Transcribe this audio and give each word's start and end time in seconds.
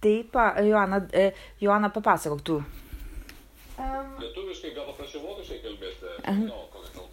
Taip, 0.00 0.30
pa- 0.32 0.54
Joana, 0.62 1.00
e, 1.12 1.32
Joana 1.60 1.90
papasakok 1.90 2.42
tu. 2.44 2.58
Um, 3.78 4.14
Lietuviškai 4.18 4.72
gal 4.74 4.86
paprašiau 4.90 5.22
vokiškai 5.22 5.58
kalbėti. 5.62 6.12
No. 6.46 6.62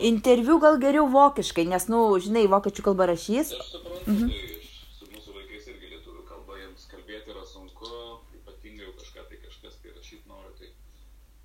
Interviu 0.10 0.58
gal 0.60 0.80
geriau 0.82 1.06
vokiškai, 1.14 1.66
nes, 1.70 1.86
nu, 1.94 2.00
žinai, 2.22 2.46
vokiečių 2.50 2.86
kalba 2.88 3.10
rašys. 3.12 3.54
Aš 3.54 3.74
suprantu, 3.76 4.14
mhm. 4.14 4.32
tai 4.34 4.96
su 4.98 5.10
mūsų 5.12 5.36
vaikais 5.38 5.68
irgi 5.74 5.92
lietuvių 5.94 6.26
kalba, 6.30 6.58
jiems 6.62 6.88
kalbėti 6.94 7.34
yra 7.36 7.46
sunku, 7.46 7.92
ypatingai 8.40 8.88
jau 8.88 8.96
kažką 9.02 9.28
tai 9.30 9.42
kažkas 9.46 9.78
tai 9.82 9.94
rašyti 9.98 10.26
nori, 10.30 10.56
tai 10.62 10.74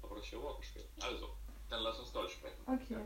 paprašiau 0.06 0.40
vokiškai. 0.46 0.86
Also, 1.10 1.34
dann 1.68 1.84
lass 1.84 2.00
uns 2.00 2.12
Deutsch 2.16 2.36
sprechen. 2.36 2.64
Okay. 2.66 2.96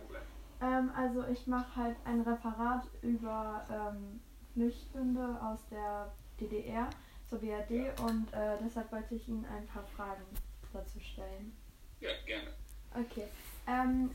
Ähm, 0.62 0.90
also 0.96 1.24
ich 1.32 1.46
mache 1.46 1.76
halt 1.76 1.96
ein 2.04 2.20
Referat 2.22 2.86
über 3.02 3.64
ähm, 3.70 4.20
Flüchtende 4.52 5.38
aus 5.42 5.60
der 5.70 6.12
DDR, 6.40 6.88
Sowjet 7.28 7.98
und 8.00 8.32
äh, 8.32 8.56
deshalb 8.64 8.90
wollte 8.92 9.14
ich 9.14 9.28
Ihnen 9.28 9.44
ein 9.46 9.66
paar 9.66 9.86
Fragen 9.96 10.24
dazu 10.72 11.00
stellen. 11.00 11.56
Ja, 12.00 12.10
gerne. 12.26 12.52
Okay. 12.94 13.28
Ähm, 13.66 14.10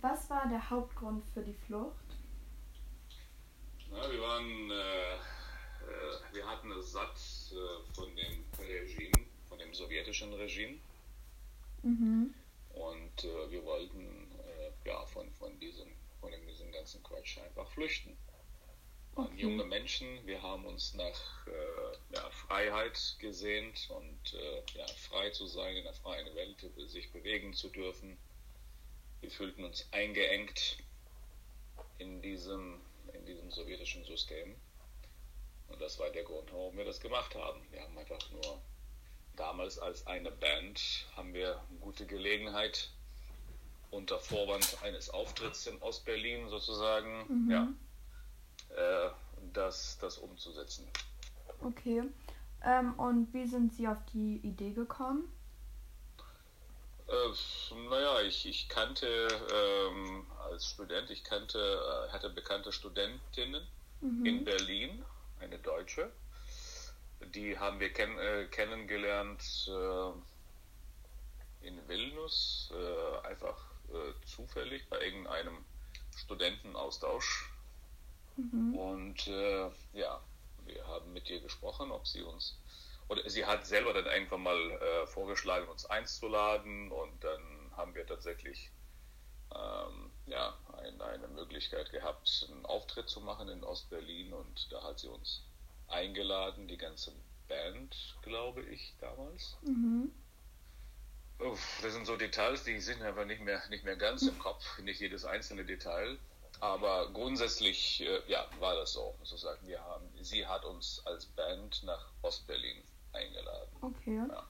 was 0.00 0.28
war 0.30 0.48
der 0.48 0.70
Hauptgrund 0.70 1.24
für 1.32 1.42
die 1.42 1.54
Flucht? 1.66 1.94
Na, 3.90 4.10
wir 4.10 4.20
waren, 4.20 4.70
äh, 4.70 5.14
äh, 5.14 6.34
wir 6.34 6.46
hatten 6.46 6.70
es 6.72 6.92
satt 6.92 7.16
äh, 7.52 7.94
von 7.94 8.14
dem 8.14 8.44
Regime, 8.58 9.26
von 9.48 9.58
dem 9.58 9.74
sowjetischen 9.74 10.32
Regime. 10.34 10.78
Mhm. 11.82 12.34
Und 12.74 13.24
äh, 13.24 13.50
wir 13.50 13.64
wollten 13.64 14.30
ja, 14.84 15.04
von, 15.06 15.30
von, 15.32 15.58
diesem, 15.58 15.88
von 16.20 16.30
diesem 16.46 16.70
ganzen 16.72 17.02
Quatsch 17.02 17.38
einfach 17.38 17.68
flüchten. 17.70 18.16
Okay. 19.14 19.36
junge 19.36 19.64
Menschen, 19.64 20.24
wir 20.24 20.40
haben 20.40 20.64
uns 20.66 20.94
nach 20.94 21.46
ja, 21.46 21.52
Freiheit 22.50 23.16
gesehnt 23.20 23.88
und 23.90 24.34
äh, 24.34 24.62
ja, 24.76 24.84
frei 25.08 25.30
zu 25.30 25.46
sein, 25.46 25.76
in 25.76 25.84
der 25.84 25.94
freien 25.94 26.34
Welt 26.34 26.56
sich 26.90 27.12
bewegen 27.12 27.54
zu 27.54 27.68
dürfen. 27.68 28.18
Wir 29.20 29.30
fühlten 29.30 29.62
uns 29.62 29.86
eingeengt 29.92 30.78
in 31.98 32.20
diesem, 32.20 32.80
in 33.12 33.24
diesem 33.24 33.52
sowjetischen 33.52 34.04
System. 34.04 34.56
Und 35.68 35.80
das 35.80 36.00
war 36.00 36.10
der 36.10 36.24
Grund, 36.24 36.52
warum 36.52 36.76
wir 36.76 36.84
das 36.84 36.98
gemacht 36.98 37.36
haben. 37.36 37.60
Wir 37.70 37.82
haben 37.82 37.96
einfach 37.96 38.18
nur 38.32 38.60
damals 39.36 39.78
als 39.78 40.04
eine 40.08 40.32
Band 40.32 41.06
haben 41.16 41.32
wir 41.32 41.56
eine 41.70 41.78
gute 41.78 42.04
Gelegenheit 42.04 42.90
unter 43.92 44.18
Vorwand 44.18 44.76
eines 44.82 45.08
Auftritts 45.10 45.68
in 45.68 45.80
Ostberlin 45.80 46.48
sozusagen, 46.48 47.48
ja, 47.48 47.72
äh, 48.76 49.10
das, 49.52 49.98
das 49.98 50.18
umzusetzen. 50.18 50.88
Okay. 51.60 52.02
Ähm, 52.64 52.94
und 52.94 53.32
wie 53.32 53.46
sind 53.46 53.72
Sie 53.74 53.88
auf 53.88 54.04
die 54.12 54.36
Idee 54.38 54.72
gekommen? 54.72 55.32
Äh, 57.08 57.74
naja, 57.88 58.20
ich, 58.20 58.46
ich 58.46 58.68
kannte 58.68 59.06
ähm, 59.52 60.26
als 60.50 60.66
Student, 60.66 61.10
ich 61.10 61.24
kannte, 61.24 61.58
äh, 61.58 62.12
hatte 62.12 62.30
bekannte 62.30 62.72
Studentinnen 62.72 63.66
in 64.24 64.44
Berlin, 64.44 65.04
eine 65.40 65.58
Deutsche. 65.58 66.10
Die 67.34 67.58
haben 67.58 67.80
wir 67.80 67.92
kenn, 67.92 68.18
äh, 68.18 68.46
kennengelernt 68.46 69.42
äh, 69.68 71.66
in 71.66 71.88
Vilnius, 71.88 72.72
äh, 72.72 73.26
einfach 73.26 73.58
äh, 73.88 74.14
zufällig 74.26 74.88
bei 74.88 75.00
irgendeinem 75.00 75.58
Studentenaustausch. 76.16 77.50
Und 78.36 79.26
äh, 79.26 79.70
ja, 79.92 80.20
wir 80.66 80.86
haben 80.86 81.12
mit 81.12 81.28
ihr 81.30 81.40
gesprochen, 81.40 81.90
ob 81.90 82.06
sie 82.06 82.22
uns 82.22 82.58
oder 83.08 83.28
sie 83.28 83.44
hat 83.44 83.66
selber 83.66 83.92
dann 83.92 84.06
irgendwann 84.06 84.42
mal 84.42 84.70
äh, 84.70 85.06
vorgeschlagen, 85.06 85.68
uns 85.68 85.84
einzuladen 85.84 86.92
und 86.92 87.24
dann 87.24 87.72
haben 87.76 87.94
wir 87.94 88.06
tatsächlich 88.06 88.70
ähm, 89.52 90.12
ja, 90.26 90.56
ein, 90.78 91.00
eine 91.02 91.26
Möglichkeit 91.28 91.90
gehabt, 91.90 92.48
einen 92.50 92.64
Auftritt 92.66 93.08
zu 93.08 93.20
machen 93.20 93.48
in 93.48 93.64
Ostberlin 93.64 94.32
und 94.32 94.70
da 94.70 94.84
hat 94.84 95.00
sie 95.00 95.08
uns 95.08 95.42
eingeladen, 95.88 96.68
die 96.68 96.76
ganze 96.76 97.12
Band, 97.48 98.16
glaube 98.22 98.62
ich, 98.62 98.94
damals. 99.00 99.56
Mhm. 99.62 100.12
Uff, 101.40 101.80
das 101.82 101.94
sind 101.94 102.06
so 102.06 102.16
Details, 102.16 102.62
die 102.62 102.78
sind 102.80 103.02
einfach 103.02 103.24
nicht 103.24 103.40
mehr, 103.40 103.60
nicht 103.70 103.84
mehr 103.84 103.96
ganz 103.96 104.22
im 104.22 104.38
Kopf, 104.38 104.78
nicht 104.78 105.00
jedes 105.00 105.24
einzelne 105.24 105.64
Detail. 105.64 106.16
Aber 106.60 107.10
grundsätzlich, 107.12 108.02
äh, 108.02 108.20
ja, 108.28 108.46
war 108.58 108.74
das 108.76 108.92
so. 108.92 109.14
Sozusagen, 109.22 109.66
wir 109.66 109.82
haben, 109.82 110.06
sie 110.20 110.46
hat 110.46 110.64
uns 110.64 111.02
als 111.06 111.26
Band 111.26 111.82
nach 111.84 112.12
Ostberlin 112.22 112.82
eingeladen. 113.12 113.70
Okay. 113.80 114.22
Ja. 114.28 114.46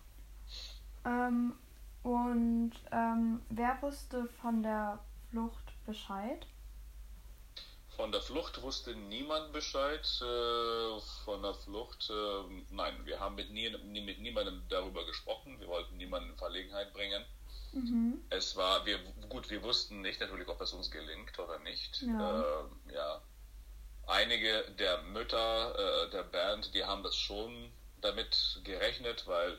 Ähm, 1.05 1.55
und 2.03 2.73
ähm, 2.91 3.43
wer 3.51 3.81
wusste 3.83 4.27
von 4.41 4.63
der 4.63 4.99
Flucht 5.31 5.73
Bescheid? 5.87 6.47
Von 7.97 8.13
der 8.13 8.23
Flucht 8.23 8.63
wusste 8.63 8.95
niemand 8.95 9.53
Bescheid. 9.53 10.07
Äh, 10.23 11.01
von 11.25 11.43
der 11.43 11.55
Flucht, 11.55 12.11
äh, 12.11 12.65
nein, 12.71 12.95
wir 13.05 13.21
haben 13.21 13.35
mit, 13.35 13.51
nie, 13.53 13.71
mit 14.01 14.21
niemandem 14.21 14.63
darüber 14.69 15.05
gesprochen. 15.07 15.61
Wir 15.61 15.69
wollten 15.69 15.97
niemanden 15.97 16.31
in 16.31 16.37
Verlegenheit 16.37 16.93
bringen. 16.93 17.25
Mhm. 17.73 18.21
Es 18.31 18.57
war, 18.57 18.85
wir, 18.87 18.99
wir 19.51 19.63
wussten 19.63 20.01
nicht 20.01 20.21
natürlich, 20.21 20.49
ob 20.49 20.61
es 20.61 20.73
uns 20.73 20.91
gelingt 20.91 21.39
oder 21.39 21.59
nicht. 21.61 22.03
Ja. 22.03 22.41
Äh, 22.41 22.95
ja. 22.95 23.23
Einige 24.07 24.65
der 24.79 25.03
Mütter 25.03 26.07
äh, 26.07 26.11
der 26.11 26.25
Band, 26.25 26.75
die 26.75 26.85
haben 26.85 27.03
das 27.03 27.17
schon 27.17 27.71
damit 28.01 28.61
gerechnet, 28.65 29.27
weil 29.27 29.59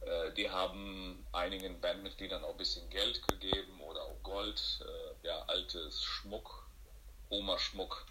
äh, 0.00 0.32
die 0.32 0.50
haben 0.50 1.26
einigen 1.32 1.80
Bandmitgliedern 1.80 2.44
auch 2.44 2.52
ein 2.52 2.56
bisschen 2.56 2.88
Geld 2.90 3.26
gegeben 3.28 3.80
oder 3.80 4.02
auch 4.02 4.22
Gold, 4.22 4.80
äh, 4.80 5.26
ja, 5.26 5.42
altes 5.46 6.02
Schmuck, 6.02 6.68
Oma-Schmuck. 7.28 8.06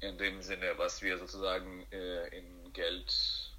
In 0.00 0.16
dem 0.16 0.40
Sinne, 0.40 0.78
was 0.78 1.02
wir 1.02 1.18
sozusagen 1.18 1.86
äh, 1.92 2.28
in 2.28 2.72
Geld 2.72 3.52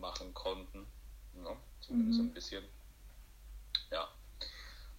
machen 0.00 0.32
konnten. 0.32 0.86
Ne? 1.34 1.56
Zumindest 1.80 2.20
ein 2.20 2.34
bisschen. 2.34 2.64
Ja. 3.90 4.08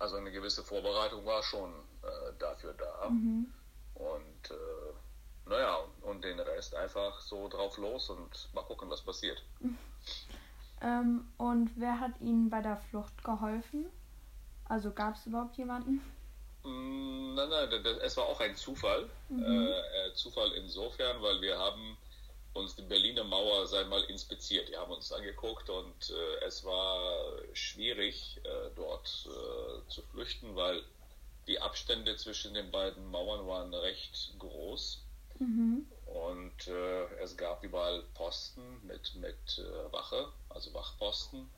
Also 0.03 0.17
eine 0.17 0.33
gewisse 0.33 0.63
Vorbereitung 0.63 1.25
war 1.25 1.41
schon 1.43 1.71
äh, 2.01 2.33
dafür 2.37 2.73
da. 2.73 3.09
Mhm. 3.09 3.47
Und 3.95 4.51
äh, 4.51 5.49
naja, 5.49 5.77
und 6.01 6.25
den 6.25 6.41
Rest 6.41 6.75
einfach 6.75 7.21
so 7.21 7.47
drauf 7.47 7.77
los 7.77 8.09
und 8.09 8.49
mal 8.53 8.63
gucken, 8.63 8.89
was 8.89 9.01
passiert. 9.01 9.41
Ähm, 10.85 11.29
und 11.37 11.71
wer 11.77 12.01
hat 12.01 12.19
Ihnen 12.19 12.49
bei 12.49 12.61
der 12.61 12.75
Flucht 12.75 13.23
geholfen? 13.23 13.85
Also 14.67 14.91
gab 14.91 15.15
es 15.15 15.25
überhaupt 15.25 15.55
jemanden? 15.55 16.01
Nein, 16.65 17.49
nein, 17.49 17.69
das, 17.81 17.97
es 17.99 18.17
war 18.17 18.25
auch 18.25 18.41
ein 18.41 18.53
Zufall. 18.57 19.09
Äh, 19.31 19.39
äh, 19.39 20.13
Zufall 20.13 20.51
insofern, 20.57 21.21
weil 21.21 21.39
wir 21.39 21.57
haben 21.57 21.97
uns 22.53 22.75
die 22.75 22.83
Berliner 22.83 23.23
Mauer 23.23 23.65
sei 23.67 23.83
mal 23.85 24.03
inspiziert. 24.03 24.69
Wir 24.69 24.79
haben 24.79 24.91
uns 24.91 25.11
angeguckt 25.11 25.69
und 25.69 26.09
äh, 26.09 26.45
es 26.45 26.63
war 26.63 27.33
schwierig, 27.53 28.39
äh, 28.43 28.69
dort 28.75 29.07
äh, 29.25 29.89
zu 29.89 30.01
flüchten, 30.23 30.55
weil 30.55 30.83
die 31.47 31.59
Abstände 31.59 32.15
zwischen 32.15 32.53
den 32.53 32.71
beiden 32.71 33.11
Mauern 33.11 33.45
waren 33.47 33.73
recht 33.73 34.33
groß. 34.39 35.03
Mhm. 35.39 35.85
Und 36.05 36.67
äh, 36.67 37.03
es 37.21 37.35
gab 37.35 37.63
überall 37.63 38.03
Posten 38.13 38.61
mit, 38.85 39.15
mit 39.15 39.35
äh, 39.57 39.91
Wache, 39.91 40.29
also 40.49 40.73
Wachposten, 40.73 41.49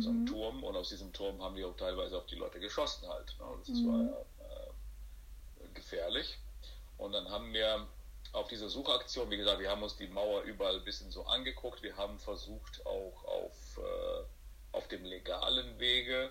so 0.00 0.10
ein 0.10 0.26
Turm. 0.26 0.62
Und 0.62 0.76
aus 0.76 0.90
diesem 0.90 1.12
Turm 1.12 1.42
haben 1.42 1.56
die 1.56 1.64
auch 1.64 1.76
teilweise 1.76 2.18
auf 2.18 2.26
die 2.26 2.36
Leute 2.36 2.60
geschossen 2.60 3.08
halt. 3.08 3.34
Ne? 3.38 3.46
Das 3.66 3.76
war 3.86 4.02
ja 4.02 5.64
äh, 5.64 5.68
gefährlich. 5.74 6.38
Und 6.98 7.12
dann 7.12 7.28
haben 7.30 7.52
wir 7.52 7.86
auf 8.32 8.48
dieser 8.48 8.68
Suchaktion, 8.68 9.30
wie 9.30 9.38
gesagt, 9.38 9.60
wir 9.60 9.70
haben 9.70 9.82
uns 9.82 9.96
die 9.96 10.08
Mauer 10.08 10.42
überall 10.42 10.76
ein 10.76 10.84
bisschen 10.84 11.10
so 11.10 11.24
angeguckt. 11.24 11.82
Wir 11.82 11.96
haben 11.96 12.18
versucht 12.18 12.84
auch 12.86 13.24
auf, 13.24 13.78
äh, 13.78 14.76
auf 14.76 14.86
dem 14.88 15.04
legalen 15.04 15.78
Wege 15.78 16.30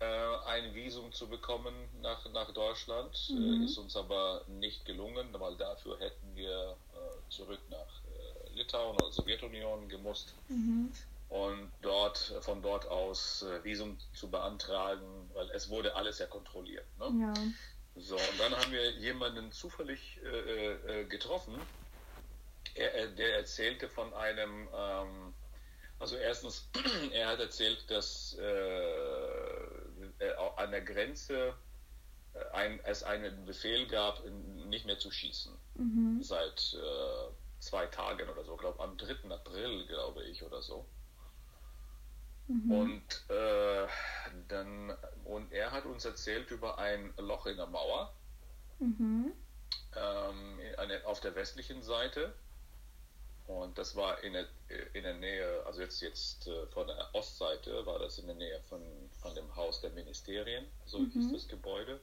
ein 0.00 0.74
Visum 0.74 1.12
zu 1.12 1.28
bekommen 1.28 1.74
nach, 2.00 2.24
nach 2.32 2.50
Deutschland. 2.52 3.14
Äh, 3.30 3.64
ist 3.64 3.78
uns 3.78 3.96
aber 3.96 4.42
nicht 4.48 4.84
gelungen, 4.84 5.28
weil 5.32 5.56
dafür 5.56 5.98
hätten 6.00 6.34
wir 6.34 6.76
äh, 6.94 7.30
zurück 7.30 7.60
nach 7.70 7.76
äh, 7.76 8.56
Litauen 8.56 8.96
oder 8.96 9.12
Sowjetunion 9.12 9.88
gemusst 9.88 10.34
und 11.28 11.70
dort 11.82 12.18
von 12.40 12.60
dort 12.60 12.88
aus 12.88 13.42
äh, 13.42 13.62
Visum 13.62 13.96
zu 14.12 14.28
beantragen, 14.28 15.30
weil 15.34 15.48
es 15.50 15.68
wurde 15.68 15.94
alles 15.94 16.18
ja 16.18 16.26
kontrolliert. 16.26 16.86
Ne? 16.98 17.20
Ja. 17.20 17.34
So, 17.96 18.16
und 18.16 18.40
dann 18.40 18.56
haben 18.56 18.72
wir 18.72 18.90
jemanden 18.92 19.52
zufällig 19.52 20.18
äh, 20.24 21.02
äh, 21.02 21.04
getroffen, 21.04 21.54
er, 22.74 22.94
er, 22.94 23.06
der 23.08 23.36
erzählte 23.36 23.88
von 23.88 24.12
einem, 24.14 24.68
ähm, 24.74 25.34
also 25.98 26.16
erstens, 26.16 26.68
er 27.12 27.28
hat 27.28 27.40
erzählt, 27.40 27.84
dass 27.88 28.36
äh, 28.40 28.42
äh, 28.42 29.29
an 30.70 30.72
der 30.72 30.94
Grenze 30.94 31.54
äh, 32.34 32.44
ein, 32.52 32.80
es 32.84 33.02
einen 33.02 33.44
Befehl 33.44 33.86
gab, 33.88 34.24
nicht 34.68 34.86
mehr 34.86 34.98
zu 34.98 35.10
schießen. 35.10 35.52
Seit 36.22 36.74
äh, 36.74 37.32
zwei 37.58 37.86
Tagen 37.86 38.28
oder 38.28 38.44
so, 38.44 38.56
glaube 38.56 38.80
am 38.80 38.96
3. 38.96 39.30
April, 39.30 39.86
glaube 39.86 40.22
ich, 40.24 40.42
oder 40.42 40.62
so. 40.62 40.86
Mhm. 42.46 42.70
Und, 42.70 43.24
äh, 43.28 43.86
dann, 44.48 44.96
und 45.24 45.52
er 45.52 45.72
hat 45.72 45.86
uns 45.86 46.04
erzählt 46.04 46.50
über 46.50 46.78
ein 46.78 47.12
Loch 47.18 47.46
in 47.46 47.56
der 47.56 47.66
Mauer 47.66 48.14
mhm. 48.78 49.32
ähm, 49.96 50.58
auf 51.04 51.20
der 51.20 51.34
westlichen 51.34 51.82
Seite. 51.82 52.32
Und 53.50 53.76
das 53.78 53.96
war 53.96 54.22
in 54.22 54.32
der, 54.32 54.46
in 54.92 55.02
der 55.02 55.14
Nähe, 55.14 55.62
also 55.66 55.80
jetzt, 55.80 56.00
jetzt 56.00 56.46
äh, 56.46 56.66
von 56.68 56.86
der 56.86 57.12
Ostseite 57.12 57.84
war 57.84 57.98
das 57.98 58.18
in 58.18 58.26
der 58.26 58.36
Nähe 58.36 58.60
von, 58.68 58.80
von 59.20 59.34
dem 59.34 59.56
Haus 59.56 59.80
der 59.80 59.90
Ministerien, 59.90 60.66
so 60.86 61.00
mhm. 61.00 61.10
hieß 61.10 61.32
das 61.32 61.48
Gebäude. 61.48 62.00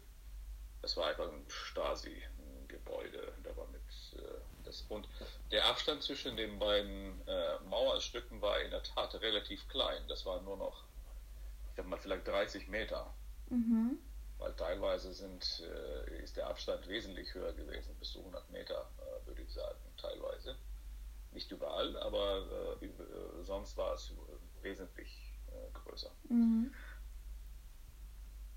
Das 0.82 0.98
war 0.98 1.08
einfach 1.08 1.32
ein 1.32 1.46
Stasi-Gebäude. 1.48 3.34
Da 3.44 3.56
war 3.56 3.66
mit, 3.68 3.82
äh, 4.22 4.40
das, 4.66 4.82
und 4.90 5.08
der 5.52 5.66
Abstand 5.66 6.04
zwischen 6.04 6.36
den 6.36 6.60
beiden 6.60 7.26
äh, 7.28 7.60
Mauerstücken 7.70 8.42
war 8.42 8.60
in 8.60 8.70
der 8.70 8.84
Tat 8.84 9.16
relativ 9.22 9.66
klein. 9.70 10.02
Das 10.10 10.26
war 10.26 10.42
nur 10.42 10.58
noch, 10.58 10.84
ich 11.70 11.78
sag 11.78 11.88
mal, 11.88 11.98
vielleicht 11.98 12.28
30 12.28 12.68
Meter. 12.68 13.14
Mhm. 13.50 13.98
Weil 14.38 14.54
teilweise 14.56 15.14
sind, 15.14 15.64
äh, 15.64 16.22
ist 16.22 16.36
der 16.36 16.48
Abstand 16.48 16.90
wesentlich 16.90 17.34
höher 17.34 17.54
gewesen, 17.54 17.96
bis 18.00 18.12
zu 18.12 18.20
100 18.20 18.52
Meter, 18.52 18.90
äh, 19.00 19.28
würde 19.28 19.42
ich 19.42 19.54
sagen, 19.54 19.80
teilweise. 19.96 20.58
Nicht 21.32 21.52
überall, 21.52 21.98
aber 21.98 22.78
äh, 22.82 22.86
äh, 22.86 23.44
sonst 23.44 23.78
war 23.78 23.94
es 23.94 24.14
wesentlich 24.62 25.34
größer. 25.74 26.12
Mhm. 26.30 26.74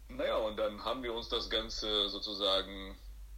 Naja, 0.08 0.36
und 0.36 0.56
dann 0.56 0.84
haben 0.84 1.02
wir 1.02 1.14
uns 1.14 1.28
das 1.28 1.48
Ganze 1.50 2.08
sozusagen, 2.08 2.96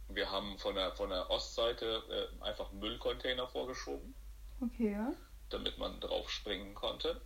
wir 0.09 0.31
haben 0.31 0.57
von 0.57 0.75
der, 0.75 0.91
von 0.93 1.09
der 1.09 1.29
Ostseite 1.29 2.03
äh, 2.09 2.43
einfach 2.43 2.71
Müllcontainer 2.71 3.47
vorgeschoben. 3.47 4.15
Okay. 4.59 4.97
Damit 5.49 5.77
man 5.77 5.99
drauf 5.99 6.29
springen 6.29 6.73
konnte. 6.73 7.21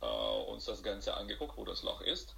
Äh, 0.00 0.06
uns 0.06 0.66
das 0.66 0.82
Ganze 0.82 1.14
angeguckt, 1.14 1.56
wo 1.56 1.64
das 1.64 1.82
Loch 1.82 2.02
ist. 2.02 2.36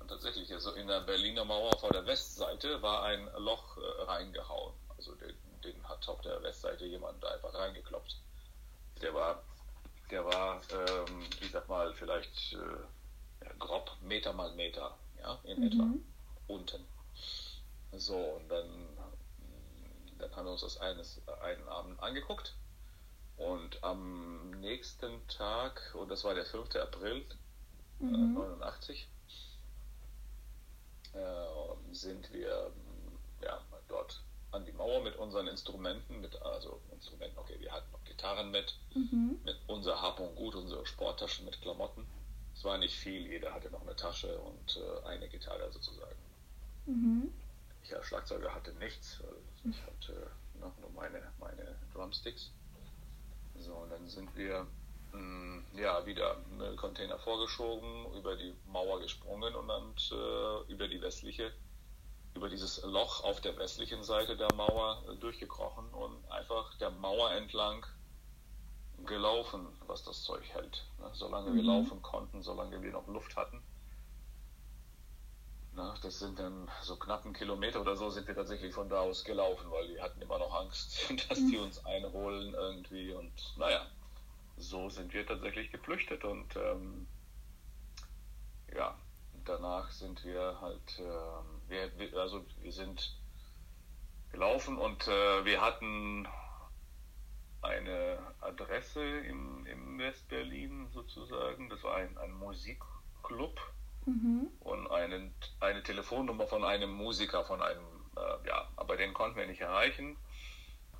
Und 0.00 0.08
tatsächlich, 0.08 0.52
also 0.52 0.72
in 0.72 0.88
der 0.88 1.00
Berliner 1.00 1.44
Mauer 1.44 1.78
vor 1.78 1.90
der 1.90 2.04
Westseite 2.06 2.82
war 2.82 3.04
ein 3.04 3.28
Loch 3.38 3.76
äh, 3.76 4.02
reingehauen. 4.02 4.74
Also 4.96 5.14
den, 5.14 5.36
den, 5.62 5.88
hat 5.88 6.08
auf 6.08 6.20
der 6.22 6.42
Westseite 6.42 6.84
jemand 6.86 7.24
einfach 7.24 7.54
reingeklopft. 7.54 8.16
Der 9.00 9.14
war, 9.14 9.42
der 10.10 10.24
war, 10.24 10.60
ähm, 10.72 11.26
ich 11.40 11.50
sag 11.50 11.68
mal, 11.68 11.92
vielleicht 11.94 12.52
äh, 12.52 13.54
grob 13.58 13.90
Meter 14.02 14.32
mal 14.32 14.54
Meter 14.54 14.96
ja, 15.20 15.38
in 15.44 15.60
mhm. 15.60 15.66
etwa, 15.66 15.88
unten. 16.48 16.84
So, 17.92 18.16
und 18.16 18.48
dann, 18.48 18.88
dann 20.18 20.36
haben 20.36 20.46
wir 20.46 20.52
uns 20.52 20.62
das 20.62 20.78
eines, 20.78 21.20
einen 21.42 21.68
Abend 21.68 22.00
angeguckt. 22.02 22.54
Und 23.36 23.82
am 23.82 24.50
nächsten 24.60 25.26
Tag, 25.28 25.94
und 25.94 26.10
das 26.10 26.24
war 26.24 26.34
der 26.34 26.44
5. 26.44 26.76
April 26.76 27.24
mhm. 27.98 28.14
äh, 28.14 28.40
89, 28.40 29.08
äh, 31.14 31.94
sind 31.94 32.32
wir 32.32 32.72
an 34.52 34.64
die 34.64 34.72
Mauer 34.72 35.02
mit 35.02 35.16
unseren 35.16 35.48
Instrumenten, 35.48 36.20
mit, 36.20 36.40
also 36.42 36.80
Instrumenten, 36.92 37.38
okay, 37.38 37.56
wir 37.58 37.72
hatten 37.72 37.90
noch 37.92 38.04
Gitarren 38.04 38.50
mit, 38.50 38.76
mhm. 38.94 39.40
mit 39.44 39.56
unser 39.66 40.00
Hab 40.00 40.20
und 40.20 40.36
Gut, 40.36 40.54
unsere 40.54 40.86
Sporttaschen 40.86 41.44
mit 41.44 41.60
Klamotten 41.60 42.06
es 42.54 42.64
war 42.64 42.78
nicht 42.78 42.94
viel, 42.94 43.26
jeder 43.26 43.52
hatte 43.52 43.70
noch 43.70 43.82
eine 43.82 43.96
Tasche 43.96 44.38
und 44.38 44.76
äh, 44.76 45.06
eine 45.08 45.28
Gitarre 45.28 45.70
sozusagen. 45.72 46.16
Mhm. 46.86 47.32
Ich 47.82 47.94
als 47.94 48.06
Schlagzeuger 48.06 48.54
hatte 48.54 48.72
nichts, 48.74 49.20
ich 49.64 49.82
hatte 49.82 50.30
noch 50.60 50.76
nur 50.78 50.90
meine, 50.90 51.20
meine 51.40 51.76
Drumsticks. 51.92 52.50
So, 53.58 53.74
und 53.74 53.90
dann 53.90 54.08
sind 54.08 54.34
wir 54.36 54.66
mh, 55.12 55.18
mm, 55.18 55.64
ja, 55.76 56.06
wieder 56.06 56.36
Müllcontainer 56.56 57.18
vorgeschoben, 57.18 58.14
über 58.14 58.36
die 58.36 58.54
Mauer 58.66 59.00
gesprungen 59.00 59.54
und 59.54 59.68
dann 59.68 59.94
äh, 60.12 60.72
über 60.72 60.86
die 60.88 61.00
westliche, 61.02 61.52
über 62.34 62.48
dieses 62.48 62.82
Loch 62.82 63.24
auf 63.24 63.40
der 63.40 63.56
westlichen 63.58 64.02
Seite 64.02 64.36
der 64.36 64.48
Mauer 64.54 65.02
äh, 65.08 65.16
durchgekrochen 65.16 65.88
und 65.90 66.30
einfach 66.30 66.74
der 66.78 66.90
Mauer 66.90 67.32
entlang 67.32 67.86
gelaufen, 69.06 69.66
was 69.86 70.04
das 70.04 70.22
Zeug 70.22 70.44
hält. 70.52 70.86
Ne? 70.98 71.10
Solange 71.12 71.50
mhm. 71.50 71.56
wir 71.56 71.62
laufen 71.64 72.02
konnten, 72.02 72.42
solange 72.42 72.80
wir 72.82 72.92
noch 72.92 73.06
Luft 73.08 73.36
hatten. 73.36 73.62
Na, 75.74 75.94
das 76.02 76.18
sind 76.18 76.38
dann 76.38 76.70
so 76.82 76.96
knapp 76.96 77.24
einen 77.24 77.32
Kilometer 77.32 77.80
oder 77.80 77.96
so 77.96 78.10
sind 78.10 78.28
wir 78.28 78.34
tatsächlich 78.34 78.74
von 78.74 78.90
da 78.90 79.00
aus 79.00 79.24
gelaufen, 79.24 79.70
weil 79.70 79.88
die 79.88 80.00
hatten 80.00 80.20
immer 80.20 80.38
noch 80.38 80.52
Angst, 80.54 81.10
dass 81.28 81.38
die 81.38 81.56
mhm. 81.56 81.64
uns 81.64 81.84
einholen 81.86 82.52
irgendwie. 82.54 83.12
Und 83.12 83.32
naja, 83.56 83.86
so 84.58 84.90
sind 84.90 85.12
wir 85.14 85.26
tatsächlich 85.26 85.72
geflüchtet 85.72 86.24
und 86.24 86.54
ähm, 86.56 87.06
ja, 88.74 88.96
danach 89.44 89.90
sind 89.90 90.24
wir 90.24 90.60
halt, 90.60 90.98
äh, 90.98 91.70
wir, 91.98 92.20
also 92.20 92.44
wir 92.60 92.72
sind 92.72 93.16
gelaufen 94.30 94.78
und 94.78 95.06
äh, 95.08 95.44
wir 95.44 95.60
hatten 95.60 96.26
eine 97.62 98.18
Adresse 98.40 99.02
im, 99.02 99.64
im 99.66 99.98
Westberlin 99.98 100.88
sozusagen. 100.92 101.68
Das 101.68 101.82
war 101.84 101.96
ein, 101.96 102.18
ein 102.18 102.32
Musikclub 102.32 103.60
mhm. 104.06 104.48
und 104.60 104.90
einen, 104.90 105.32
eine 105.60 105.82
Telefonnummer 105.82 106.46
von 106.46 106.64
einem 106.64 106.92
Musiker, 106.92 107.44
von 107.44 107.62
einem, 107.62 107.84
äh, 108.16 108.48
ja, 108.48 108.68
aber 108.76 108.96
den 108.96 109.14
konnten 109.14 109.36
wir 109.36 109.46
nicht 109.46 109.60
erreichen. 109.60 110.16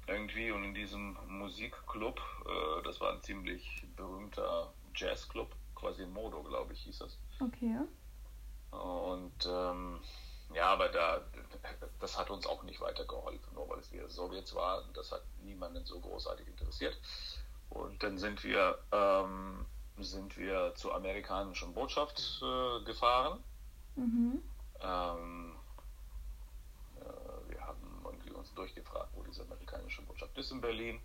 Irgendwie 0.06 0.50
und 0.50 0.64
in 0.64 0.74
diesem 0.74 1.16
Musikclub, 1.28 2.20
äh, 2.46 2.82
das 2.84 3.00
war 3.00 3.12
ein 3.12 3.22
ziemlich 3.22 3.84
berühmter 3.96 4.72
Jazzclub, 4.94 5.54
quasi 5.74 6.06
Modo, 6.06 6.42
glaube 6.42 6.72
ich, 6.72 6.80
hieß 6.80 6.98
das. 6.98 7.18
Okay. 7.40 7.78
Und 8.72 9.46
ähm, 9.46 10.00
ja, 10.54 10.66
aber 10.66 10.88
da, 10.88 11.20
das 12.00 12.18
hat 12.18 12.30
uns 12.30 12.46
auch 12.46 12.62
nicht 12.62 12.80
weitergeholfen, 12.80 13.54
nur 13.54 13.68
weil 13.68 13.78
es 13.78 13.92
wir 13.92 14.08
Sowjets 14.08 14.54
waren. 14.54 14.84
Das 14.94 15.12
hat 15.12 15.22
niemanden 15.42 15.84
so 15.84 16.00
großartig 16.00 16.46
interessiert. 16.48 16.98
Und 17.70 18.02
dann 18.02 18.18
sind 18.18 18.42
wir, 18.44 18.78
ähm, 18.92 19.64
sind 19.98 20.36
wir 20.36 20.74
zur 20.74 20.94
amerikanischen 20.94 21.72
Botschaft 21.72 22.42
äh, 22.42 22.84
gefahren. 22.84 23.42
Mhm. 23.96 24.42
Ähm, 24.80 25.54
äh, 27.00 27.50
wir 27.50 27.66
haben 27.66 28.02
irgendwie 28.04 28.30
uns 28.30 28.52
durchgefragt, 28.54 29.10
wo 29.14 29.22
diese 29.22 29.42
amerikanische 29.42 30.02
Botschaft 30.02 30.36
ist 30.36 30.50
in 30.50 30.60
Berlin. 30.60 31.00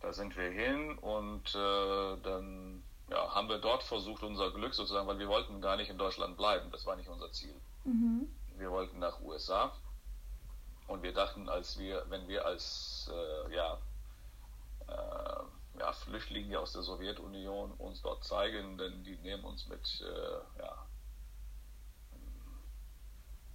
Da 0.00 0.12
sind 0.12 0.36
wir 0.36 0.50
hin 0.50 0.98
und 0.98 1.54
äh, 1.54 2.16
dann 2.22 2.82
ja, 3.10 3.34
haben 3.34 3.48
wir 3.48 3.58
dort 3.58 3.82
versucht, 3.82 4.22
unser 4.22 4.50
Glück 4.52 4.74
sozusagen, 4.74 5.06
weil 5.06 5.18
wir 5.18 5.28
wollten 5.28 5.60
gar 5.60 5.76
nicht 5.76 5.90
in 5.90 5.98
Deutschland 5.98 6.36
bleiben. 6.36 6.70
Das 6.70 6.86
war 6.86 6.96
nicht 6.96 7.08
unser 7.08 7.30
Ziel. 7.32 7.54
Mhm 7.84 8.28
wir 8.62 8.70
wollten 8.70 8.98
nach 8.98 9.20
USA 9.20 9.72
und 10.86 11.02
wir 11.02 11.12
dachten, 11.12 11.48
als 11.48 11.78
wir, 11.78 12.04
wenn 12.08 12.28
wir 12.28 12.46
als 12.46 13.10
äh, 13.12 13.54
ja, 13.54 13.78
äh, 14.88 15.78
ja, 15.78 15.92
Flüchtlinge 15.92 16.58
aus 16.58 16.72
der 16.72 16.82
Sowjetunion 16.82 17.72
uns 17.72 18.02
dort 18.02 18.24
zeigen, 18.24 18.78
denn 18.78 19.02
die 19.04 19.16
nehmen 19.16 19.44
uns 19.44 19.66
mit, 19.66 20.00
äh, 20.00 20.60
ja, 20.60 20.86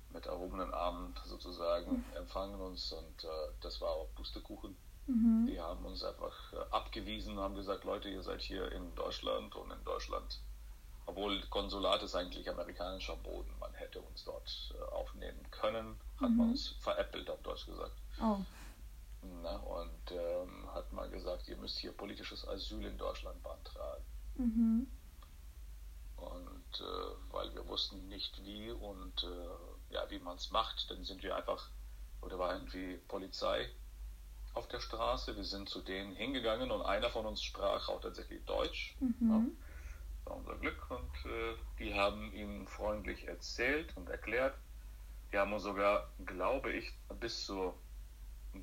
mit 0.10 0.26
erhobenen 0.26 0.74
Armen 0.74 1.16
sozusagen, 1.26 2.04
empfangen 2.16 2.60
uns 2.60 2.92
und 2.92 3.24
äh, 3.24 3.28
das 3.62 3.80
war 3.82 3.92
auch 3.92 4.14
Pustekuchen. 4.16 4.76
Mhm. 5.08 5.48
Die 5.48 5.60
haben 5.60 5.86
uns 5.86 6.04
einfach 6.04 6.54
äh, 6.54 6.58
abgewiesen, 6.72 7.40
haben 7.40 7.56
gesagt, 7.56 7.84
Leute, 7.84 8.10
ihr 8.10 8.22
seid 8.22 8.42
hier 8.42 8.72
in 8.72 8.94
Deutschland 8.96 9.56
und 9.56 9.72
in 9.72 9.84
Deutschland 9.84 10.40
obwohl 11.08 11.42
Konsulat 11.50 12.04
ist 12.04 12.16
eigentlich 12.16 12.48
amerikanischer 12.50 13.16
Boden. 13.16 13.50
Man 13.60 13.74
hätte 13.74 14.00
uns 14.02 14.24
dort 14.26 14.74
äh, 14.76 14.94
aufnehmen 14.94 15.40
können, 15.52 15.98
hat 16.20 16.30
mhm. 16.30 16.38
man 16.38 16.50
uns 16.52 16.76
veräppelt, 16.80 17.30
auf 17.30 17.42
Deutsch 17.42 17.66
gesagt. 17.66 17.94
Oh. 18.22 18.40
Na, 19.42 19.56
und 19.58 20.12
ähm, 20.12 20.70
hat 20.74 20.92
mal 20.94 21.10
gesagt, 21.10 21.48
ihr 21.48 21.58
müsst 21.58 21.80
hier 21.80 21.92
politisches 21.94 22.48
Asyl 22.48 22.86
in 22.86 22.98
Deutschland 22.98 23.42
beantragen. 23.42 24.04
Mhm. 24.36 24.88
Und 26.18 26.82
äh, 26.82 27.32
weil 27.32 27.54
wir 27.56 27.66
wussten 27.68 28.08
nicht 28.10 28.44
wie 28.44 28.70
und 28.72 29.24
äh, 29.24 29.94
ja, 29.94 30.10
wie 30.10 30.20
man 30.20 30.36
es 30.36 30.52
macht, 30.52 30.92
dann 30.92 31.04
sind 31.06 31.24
wir 31.24 31.36
einfach, 31.36 31.70
oder 32.22 32.38
war 32.38 32.54
irgendwie 32.54 32.98
Polizei 33.08 33.70
auf 34.58 34.68
der 34.68 34.80
Straße. 34.80 35.36
Wir 35.36 35.44
sind 35.44 35.70
zu 35.70 35.82
denen 35.82 36.16
hingegangen 36.16 36.72
und 36.72 36.82
einer 36.82 37.10
von 37.10 37.26
uns 37.26 37.42
sprach 37.42 37.88
auch 37.90 38.02
tatsächlich 38.02 38.44
Deutsch. 38.46 38.96
Mhm. 39.00 39.30
Ja 39.30 39.68
war 40.28 40.38
unser 40.38 40.56
Glück 40.56 40.90
und 40.90 41.32
äh, 41.32 41.56
die 41.80 41.94
haben 41.94 42.34
ihm 42.34 42.68
freundlich 42.68 43.28
erzählt 43.28 43.96
und 43.96 44.10
erklärt. 44.10 44.56
Die 45.32 45.38
haben 45.38 45.54
uns 45.54 45.64
sogar, 45.64 46.10
glaube 46.26 46.72
ich, 46.72 46.94
bis 47.20 47.46
zur 47.46 47.74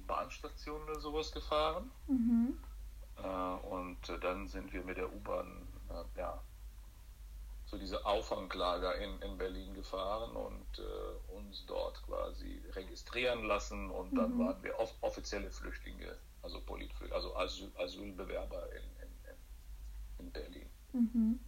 Bahnstation 0.07 0.83
oder 0.83 1.01
sowas 1.01 1.33
gefahren. 1.33 1.91
Mhm. 2.07 2.59
Äh, 3.17 3.67
und 3.67 4.09
äh, 4.09 4.19
dann 4.19 4.49
sind 4.49 4.73
wir 4.73 4.83
mit 4.83 4.97
der 4.97 5.13
U-Bahn, 5.13 5.67
äh, 5.91 6.19
ja, 6.19 6.43
zu 7.67 7.79
dieser 7.79 8.07
Auffanglager 8.07 8.97
in, 8.97 9.21
in 9.23 9.39
Berlin 9.39 9.75
gefahren 9.75 10.37
und 10.37 10.79
äh, 10.79 11.33
uns 11.37 11.65
dort 11.67 12.03
quasi 12.03 12.63
registrieren 12.73 13.45
lassen 13.45 13.91
und 13.91 14.13
mhm. 14.13 14.17
dann 14.17 14.39
waren 14.39 14.63
wir 14.63 14.79
off 14.79 14.95
offizielle 15.01 15.51
Flüchtlinge, 15.51 16.17
also, 16.43 16.61
Politflü 16.61 17.11
also 17.11 17.35
Asyl 17.37 17.71
Asylbewerber 17.79 18.69
in, 18.73 19.07
in, 19.07 20.27
in 20.27 20.33
Berlin. 20.33 20.71
Mhm. 20.93 21.41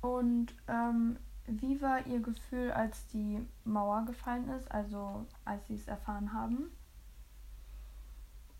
Und 0.00 0.54
ähm, 0.68 1.18
wie 1.46 1.80
war 1.80 2.06
Ihr 2.06 2.20
Gefühl, 2.20 2.70
als 2.70 3.06
die 3.08 3.40
Mauer 3.64 4.04
gefallen 4.06 4.48
ist, 4.50 4.70
also 4.70 5.26
als 5.44 5.66
Sie 5.66 5.74
es 5.74 5.88
erfahren 5.88 6.32
haben? 6.32 6.70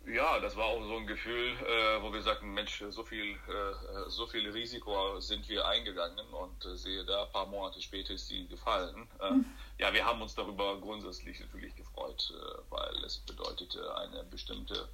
Ja, 0.08 0.40
das 0.40 0.56
war 0.56 0.64
auch 0.64 0.82
so 0.86 0.96
ein 0.96 1.06
Gefühl, 1.06 1.50
äh, 1.50 2.02
wo 2.02 2.12
wir 2.12 2.22
sagten, 2.22 2.54
Mensch, 2.54 2.82
so 2.88 3.04
viel, 3.04 3.32
äh, 3.32 4.08
so 4.08 4.26
viel 4.26 4.48
Risiko 4.48 5.20
sind 5.20 5.46
wir 5.50 5.66
eingegangen 5.66 6.26
und 6.30 6.64
äh, 6.64 6.76
sehe 6.76 7.04
da, 7.04 7.24
ein 7.24 7.32
paar 7.32 7.46
Monate 7.46 7.82
später 7.82 8.14
ist 8.14 8.26
sie 8.26 8.46
gefallen. 8.46 9.06
Mhm. 9.20 9.44
Ja, 9.76 9.92
wir 9.92 10.06
haben 10.06 10.22
uns 10.22 10.34
darüber 10.34 10.80
grundsätzlich 10.80 11.40
natürlich 11.40 11.76
gefreut, 11.76 12.32
äh, 12.34 12.58
weil 12.70 13.04
es 13.04 13.18
bedeutete 13.18 13.96
eine 13.98 14.24
bestimmte 14.24 14.88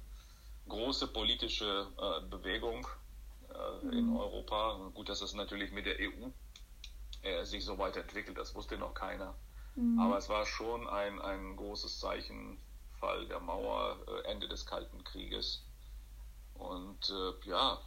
große 0.67 1.07
politische 1.07 1.87
äh, 1.97 2.27
Bewegung 2.29 2.85
mhm. 3.83 3.93
in 3.93 4.17
Europa. 4.17 4.91
Gut, 4.93 5.07
dass 5.07 5.21
es 5.21 5.33
natürlich 5.33 5.71
mit 5.71 5.85
der 5.85 5.95
EU 5.99 6.29
sich 7.43 7.65
so 7.65 7.79
weiterentwickelt, 7.79 8.37
das 8.37 8.53
wusste 8.53 8.77
noch 8.77 8.93
keiner. 8.93 9.33
Mhm. 9.75 9.99
Aber 9.99 10.17
es 10.17 10.29
war 10.29 10.45
schon 10.45 10.87
ein, 10.87 11.19
ein 11.21 11.55
großes 11.55 11.99
Zeichen 11.99 12.59
Fall 12.99 13.27
der 13.27 13.39
Mauer, 13.39 13.97
äh, 14.07 14.31
Ende 14.31 14.47
des 14.47 14.65
Kalten 14.65 15.03
Krieges. 15.03 15.63
Und 16.55 17.09
äh, 17.09 17.47
ja, 17.47 17.79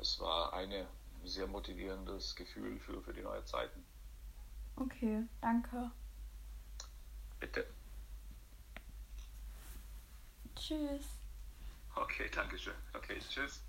es 0.00 0.18
war 0.20 0.52
ein 0.52 0.86
sehr 1.24 1.46
motivierendes 1.46 2.34
Gefühl 2.36 2.78
für, 2.80 3.02
für 3.02 3.12
die 3.12 3.22
neue 3.22 3.44
Zeiten. 3.44 3.84
Okay, 4.76 5.22
danke. 5.40 5.90
Bitte. 7.38 7.66
Tschüss. 10.56 11.04
Okay, 11.94 12.30
danke 12.34 12.58
schön. 12.58 12.74
Okay, 12.94 13.18
tschüss. 13.28 13.62